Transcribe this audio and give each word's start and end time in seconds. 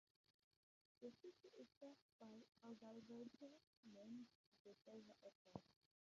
The 1.03 1.11
city 1.21 1.51
is 1.59 1.67
served 1.79 2.07
by 2.19 2.41
Adalberto 2.67 3.61
Mendes 3.93 4.31
da 4.65 4.71
Silva 4.83 5.13
Airport. 5.23 5.63